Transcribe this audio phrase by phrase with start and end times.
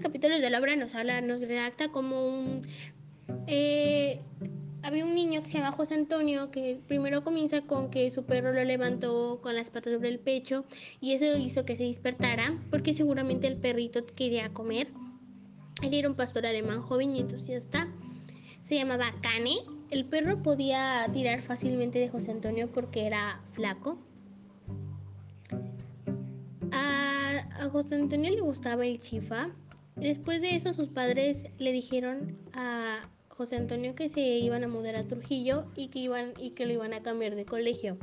[0.00, 2.62] capítulos de la obra nos habla, nos redacta como un...
[3.46, 4.20] eh,
[4.82, 8.52] había un niño que se llama José Antonio que primero comienza con que su perro
[8.52, 10.66] lo levantó con las patas sobre el pecho
[11.00, 14.88] y eso hizo que se despertara porque seguramente el perrito quería comer.
[15.82, 17.88] Él era un pastor alemán joven y entusiasta.
[18.60, 19.56] Se llamaba Cane.
[19.90, 23.98] El perro podía tirar fácilmente de José Antonio porque era flaco.
[26.72, 29.50] A, a José Antonio le gustaba el chifa.
[30.04, 34.96] Después de eso sus padres le dijeron a José Antonio que se iban a mudar
[34.96, 37.96] a Trujillo y que, iban, y que lo iban a cambiar de colegio.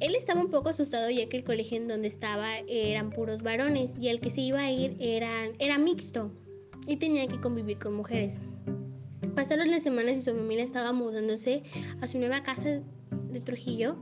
[0.00, 3.94] Él estaba un poco asustado ya que el colegio en donde estaba eran puros varones
[4.00, 6.32] y el que se iba a ir era mixto
[6.88, 8.40] y tenía que convivir con mujeres.
[9.36, 11.62] Pasaron las semanas y su familia estaba mudándose
[12.00, 12.80] a su nueva casa
[13.30, 13.96] de Trujillo.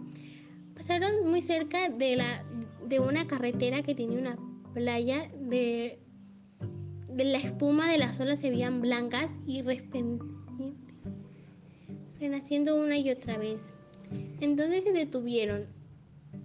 [0.74, 2.46] Pasaron muy cerca de, la,
[2.88, 4.38] de una carretera que tenía una
[4.72, 5.98] playa de
[7.16, 9.62] la espuma de las olas se veían blancas y
[12.20, 13.72] renaciendo una y otra vez.
[14.40, 15.66] Entonces se detuvieron.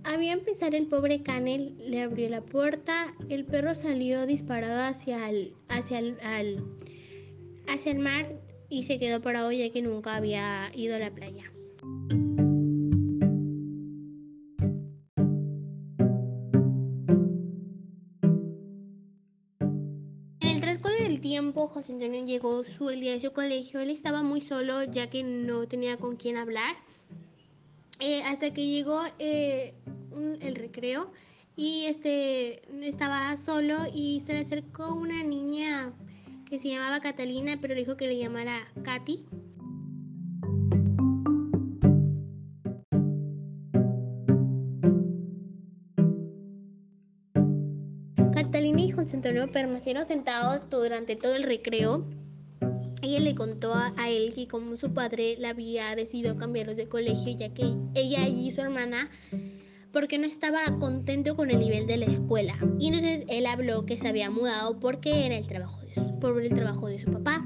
[0.03, 5.55] Había empezar el pobre Canel, le abrió la puerta, el perro salió disparado hacia el,
[5.67, 6.17] hacia el,
[7.67, 11.52] hacia el mar y se quedó parado ya que nunca había ido a la playa.
[21.16, 23.80] El tiempo, José Antonio llegó su, el día de su colegio.
[23.80, 26.75] Él estaba muy solo ya que no tenía con quién hablar.
[28.02, 29.73] Eh, hasta que llegó eh,
[30.41, 31.11] el recreo
[31.55, 35.94] y este estaba solo y se le acercó una niña
[36.49, 39.25] que se llamaba Catalina, pero le dijo que le llamara Katy.
[48.36, 52.06] Catalina y José Antonio permanecieron sentados durante todo el recreo.
[53.01, 57.34] Ella le contó a, él que como su padre le había decidido cambiarlos de colegio,
[57.38, 57.63] ya que
[57.94, 59.09] ella y su hermana,
[59.94, 62.57] porque no estaba contento con el nivel de la escuela.
[62.78, 66.41] Y entonces él habló que se había mudado porque era el trabajo de su, por
[66.41, 67.45] el trabajo de su papá.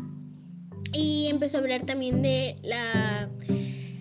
[0.92, 3.30] Y empezó a hablar también de la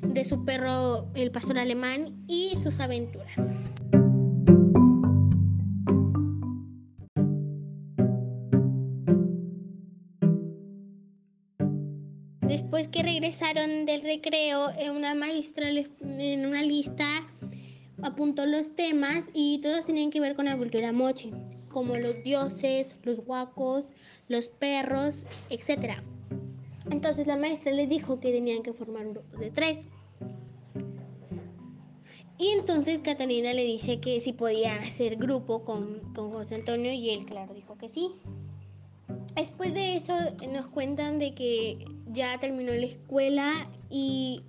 [0.02, 3.57] de su perro, el pastor alemán, y sus aventuras.
[12.48, 17.28] Después que regresaron del recreo, eh, una maestra en una lista
[18.02, 21.30] apuntó los temas y todos tenían que ver con la cultura moche,
[21.68, 23.86] como los dioses, los huacos,
[24.28, 25.96] los perros, etc.
[26.90, 29.80] Entonces la maestra les dijo que tenían que formar un grupo de tres.
[32.38, 37.10] Y entonces Catalina le dice que si podían hacer grupo con, con José Antonio y
[37.10, 38.10] él, claro, dijo que sí.
[39.36, 40.14] Después de eso
[40.50, 44.42] nos cuentan de que ya terminó la escuela y